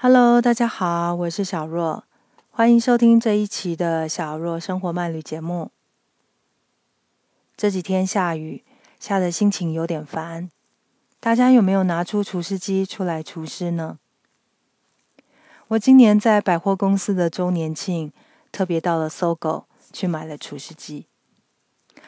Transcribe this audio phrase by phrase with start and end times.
[0.00, 2.04] Hello，大家好，我是小若，
[2.52, 5.72] 欢迎收听这一期的小若生活漫旅节目。
[7.56, 8.62] 这几天下雨，
[9.00, 10.52] 下的心情有点烦，
[11.18, 13.98] 大家有没有拿出除湿机出来除湿呢？
[15.66, 18.12] 我今年在百货公司的周年庆，
[18.52, 21.06] 特别到了搜狗去买了除湿机，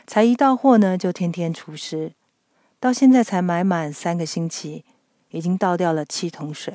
[0.07, 2.13] 才一到货呢，就天天除湿，
[2.79, 4.85] 到现在才买满三个星期，
[5.31, 6.75] 已经倒掉了七桶水。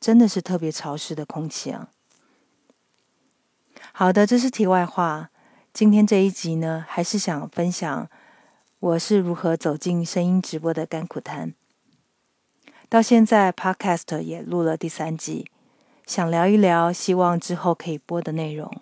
[0.00, 1.90] 真的是特别潮湿的空气啊！
[3.92, 5.30] 好的，这是题外话。
[5.72, 8.08] 今天这一集呢，还是想分享
[8.80, 11.54] 我是如何走进声音直播的甘苦谈。
[12.88, 15.50] 到现在，Podcast 也录了第三集，
[16.06, 18.80] 想聊一聊，希望之后可以播的内容。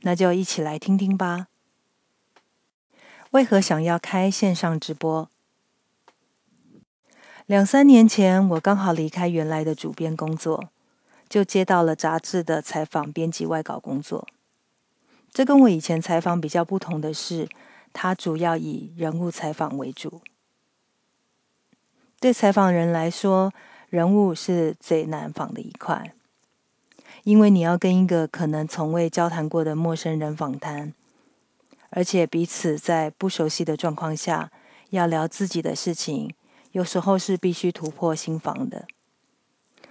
[0.00, 1.48] 那就一起来听听吧。
[3.30, 5.30] 为何想要开线上直播？
[7.46, 10.68] 两三年前，我刚好离开原来的主编工作，
[11.28, 14.26] 就接到了杂志的采访编辑外稿工作。
[15.30, 17.48] 这跟我以前采访比较不同的是，
[17.92, 20.22] 它主要以人物采访为主。
[22.18, 23.52] 对采访人来说，
[23.90, 26.12] 人物是最难访的一块，
[27.22, 30.92] 因为你要跟一个可能从未交谈过的陌生人访谈，
[31.90, 34.50] 而且彼此在不熟悉的状况下
[34.90, 36.34] 要聊自己的事情。
[36.76, 38.86] 有时候是必须突破心防的，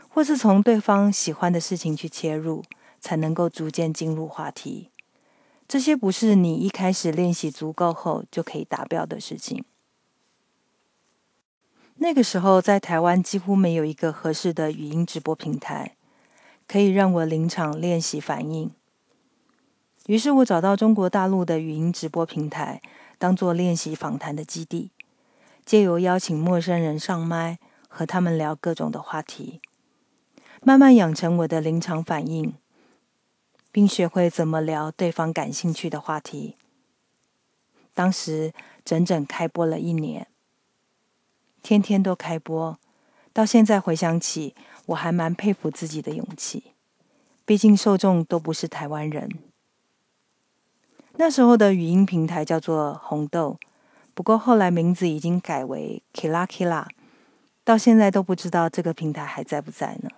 [0.08, 2.64] 或是从对方喜欢的事情去切入，
[3.00, 4.91] 才能够逐渐进入话题。
[5.67, 9.66] 这些不是你一开始练习足够后就可以达标的事情。
[11.95, 15.95] 那个时候在台湾几乎没有一个合适的语音直播平台，
[16.67, 18.69] 可以让我临场练习反应。
[20.06, 22.80] 于是我找到中国大陆的语音直播平台，
[23.17, 24.91] 当做练习访谈的基地。
[25.66, 27.58] 借由邀请陌生人上麦，
[27.90, 29.60] 和他们聊各种的话题，
[30.62, 32.54] 慢慢养成我的临场反应，
[33.72, 36.56] 并学会怎么聊对方感兴趣的话题。
[37.96, 40.28] 当时整整开播了一年，
[41.64, 42.78] 天天都开播。
[43.34, 44.56] 到现在回想起，
[44.86, 46.74] 我还蛮佩服自己的勇气，
[47.44, 49.30] 毕竟受众都不是台湾人。
[51.18, 53.58] 那时候的语音平台叫做红豆。
[54.16, 56.88] 不过后来名字已经改为 Kila Kila，
[57.66, 60.09] 到现在都不知道这个平台还在不在呢。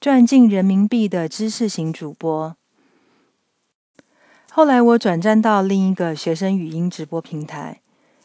[0.00, 2.56] 赚进人民币的知识型主播。
[4.52, 7.80] 后来我转战到另一个学生语音直播平台，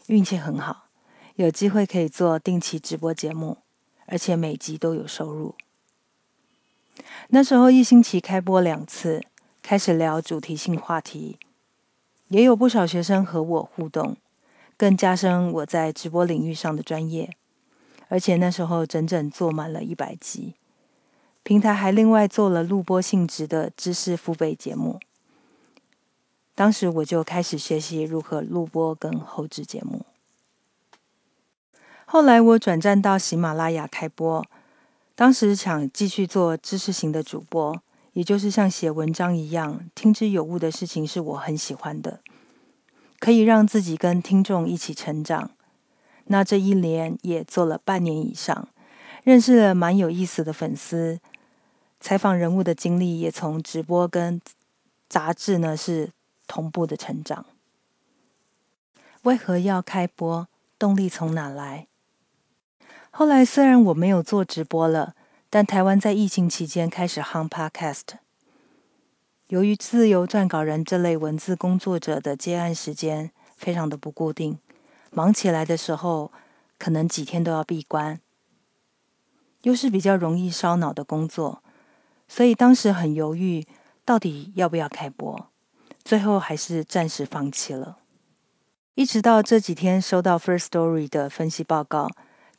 [0.06, 0.86] 运气很好，
[1.36, 3.58] 有机会可以做定期直播节目，
[4.06, 5.56] 而且每集都有收入。
[7.30, 9.24] 那时候一星期开播两次，
[9.64, 11.40] 开始聊主题性话题。
[12.34, 14.18] 也有不少学生和我互动，
[14.76, 17.30] 更加深我在直播领域上的专业。
[18.08, 20.56] 而且那时候整整做满了一百集，
[21.44, 25.00] 平台还另外做了录播性质的知识付费节目。
[26.56, 30.04] 当时我就开始学习如何录播跟后置节目。
[32.06, 34.44] 后来我转战到喜马拉雅开播，
[35.14, 37.80] 当时想继续做知识型的主播。
[38.14, 42.22] 也就是像写文章一样，听之有物的事情是我很喜欢的，
[43.20, 45.52] 可以让自己跟听众一起成长。
[46.26, 48.70] 那这一年也做了半年以上，
[49.24, 51.20] 认识了蛮有意思的粉丝，
[52.00, 54.40] 采访人物的经历也从直播跟
[55.10, 56.12] 杂志呢是
[56.48, 57.46] 同步的成长。
[59.24, 60.48] 为何要开播？
[60.78, 61.88] 动力从哪来？
[63.10, 65.16] 后来虽然我没有做直播了。
[65.56, 68.18] 但台湾在疫情期间开始夯 Podcast，
[69.50, 74.58] 由于自由撰稿人这类文字工作者的接案时间非常的不固定，
[75.12, 76.32] 忙起来的时候
[76.80, 78.20] 可能几天都要闭关，
[79.62, 81.62] 又是比较容易烧脑的工作，
[82.28, 83.64] 所以当时很犹豫，
[84.04, 85.52] 到底要不要开播，
[86.04, 88.00] 最后还是暂时放弃了。
[88.96, 92.10] 一直到这几天收到 First Story 的分析报告。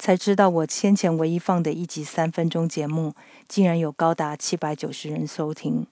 [0.04, 3.15] 才知道我先前唯一放的一集三分钟节目，
[3.48, 5.87] 竟然有高达七百九十人收听，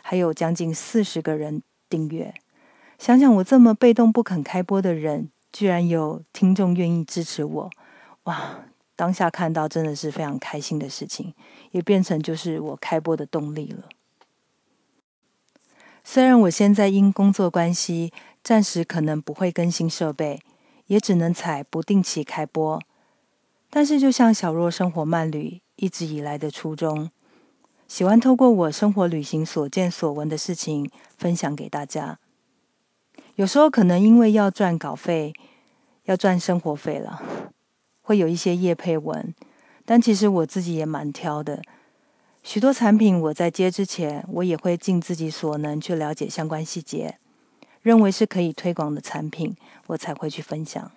[0.00, 2.32] 还有将近四十个人订阅。
[2.98, 7.70] 想想我这么被动不肯开播的人，居然有听众愿意支持我，
[8.22, 8.60] 哇！
[8.96, 11.34] 当下看到真的是非常开心的事情，
[11.72, 13.90] 也变成就是我开播的动力了。
[16.02, 18.10] 虽然我现在因工作关系，
[18.42, 20.40] 暂时可能不会更新设备，
[20.86, 22.80] 也只能采不定期开播。
[23.72, 27.08] 但是，就像小若生活慢旅一直以来的初衷，
[27.86, 32.18] 喜欢透过我生活旅行所见所闻的事情分享给大家。
[33.36, 35.32] 有时候可能因为要赚稿费，
[36.04, 37.22] 要赚生活费了，
[38.02, 39.32] 会有一些业配文，
[39.84, 41.62] 但其实我自己也蛮挑的。
[42.42, 47.18] 许多产品我在接之前，我也会尽自己所能去了解相关细节，
[47.82, 49.56] 认为是可以推广的产品，
[49.86, 50.90] 我才会去分享。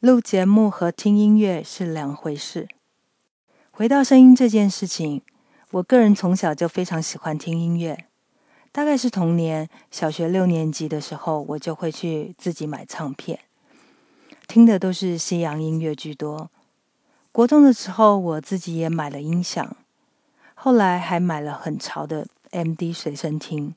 [0.00, 2.68] 录节目和听音乐是两回事。
[3.72, 5.22] 回到声音这件事情，
[5.72, 8.06] 我个人从小就非常喜欢听音乐，
[8.70, 13.40] 大概是童年小学六年级的时候，我就会去自己买唱片，
[14.46, 16.48] 听的都是西洋音乐居多。
[17.32, 19.76] 国中的时候，我自己也买了音响，
[20.54, 23.74] 后来还买了很潮的 MD 随身听，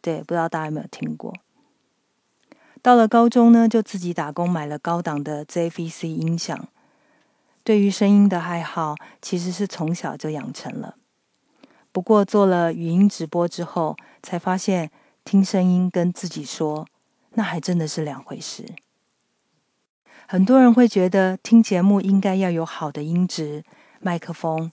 [0.00, 1.34] 对，不知道大家有没有听过。
[2.82, 6.68] 到了高中呢，就自己打工买了高档的 JVC 音响。
[7.62, 10.96] 对于声音的爱好，其实是从小就养成了。
[11.92, 14.90] 不过做了语音直播之后，才发现
[15.24, 16.86] 听声音跟自己说，
[17.34, 18.64] 那还真的是两回事。
[20.26, 23.64] 很多人会觉得听节目应该要有好的音质、
[24.00, 24.72] 麦克风，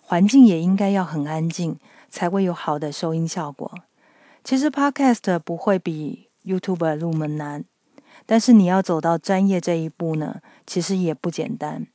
[0.00, 1.78] 环境也应该要很安静，
[2.08, 3.72] 才会有好的收音效果。
[4.44, 7.64] 其实 Podcast 不会比 YouTube 入门难，
[8.24, 11.86] 但是你要走到专业这一步呢，其实也不简单。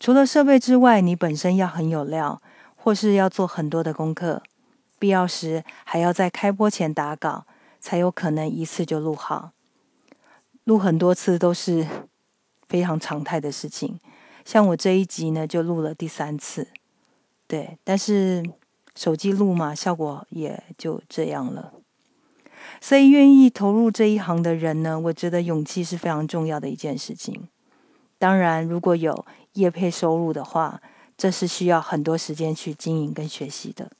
[0.00, 2.40] 除了设备之外，你本身要很有料，
[2.74, 4.42] 或是要做很多的功课，
[4.98, 7.46] 必要时还要在开播前打稿，
[7.78, 9.52] 才有可能一次就录好。
[10.64, 11.86] 录很多次都是。
[12.68, 14.00] 非常常态的事情，
[14.44, 16.66] 像我这一集呢，就录了第三次，
[17.46, 18.44] 对，但是
[18.96, 21.74] 手机录嘛，效果也就这样了。
[22.80, 27.48] 所以，愿意投入这一行的人呢，我觉得勇气是非常重要的一件事情。
[28.18, 30.80] 当然，如果有业配收入的话，
[31.16, 33.90] 这是需要很多时间去经营跟学习的。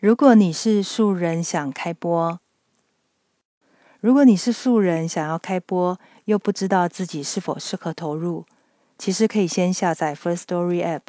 [0.00, 2.40] 如果你是素人想开播，
[4.00, 8.44] 如果你是素人想要开播，又不知道自己是否适合投入，
[8.98, 11.02] 其实可以先下载 First Story App，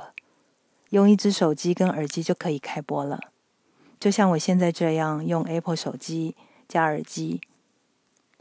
[0.89, 3.19] 用一只手机跟耳机就可以开播了。
[3.99, 6.35] 就像我现在这样用 Apple 手机
[6.67, 7.41] 加耳机，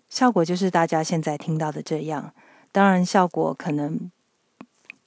[0.09, 2.33] 效果就是大家现在听到的这样。
[2.73, 4.11] 当然效果可能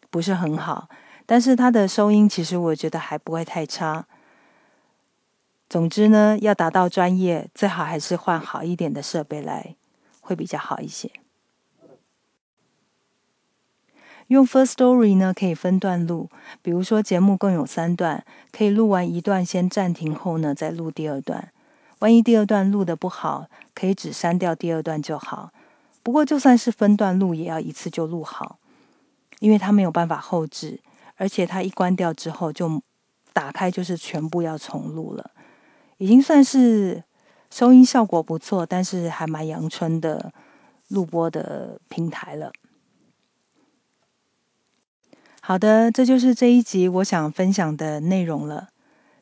[0.09, 0.89] 不是很好，
[1.25, 4.07] 但是它的收音其实我觉得还不会太差。
[5.69, 9.75] 总之呢，要达到专业，最好还是换好一点的设备来，
[10.19, 11.11] 会比较好一些。
[14.29, 16.29] 用 First Story 呢，可以分段录，
[16.61, 21.51] 比如说节目共有三段，可以录完一段先暂停后呢，再录第二段。
[21.97, 25.51] 万一第二段录的不好，可以只删掉第二段就好。
[26.03, 28.59] 不过就算是分段录，也要一次就录好，
[29.39, 30.79] 因为它没有办法后置，
[31.17, 32.79] 而且它一关掉之后就
[33.33, 35.31] 打开就是全部要重录了。
[35.97, 37.03] 已经算是
[37.49, 40.31] 收音效果不错，但是还蛮阳春的
[40.89, 42.53] 录播的平台了。
[45.41, 48.69] 好的，这就是这一集我想分享的内容了。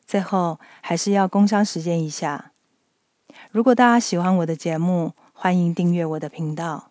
[0.06, 2.52] 最后还是要工商时间一下，
[3.50, 6.90] 如果大家喜欢我的节目，欢迎订阅我的频道。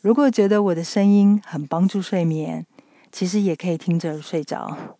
[0.00, 2.66] 如果觉得我的声音很帮助睡眠，
[3.12, 4.98] 其实也可以听着睡着，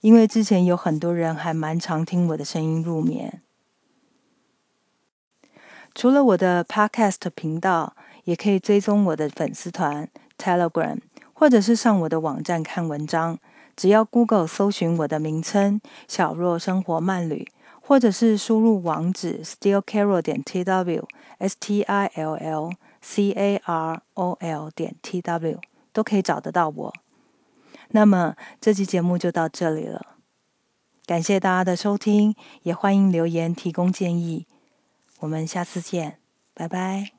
[0.00, 3.42] 因为之前有很多人还蛮常听我的声音入眠。
[5.94, 10.98] 除了我的 Podcast 频道，也可以追踪我的粉丝团 Telegram。
[11.38, 13.38] 或者是上我的网站看文章，
[13.76, 17.46] 只要 Google 搜寻我的名称“小若生活慢旅”，
[17.80, 25.60] 或者是输入网址 stillcarol 点 tw，s t i l l c a r o l 点 t w，
[25.92, 26.92] 都可以找得到我。
[27.90, 30.16] 那么这期节目就到这里了，
[31.06, 32.34] 感谢大家的收听，
[32.64, 34.46] 也欢迎留言提供建议。
[35.20, 36.18] 我们下次见，
[36.52, 37.17] 拜拜。